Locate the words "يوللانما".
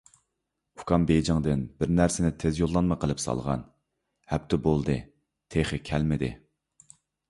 2.63-2.99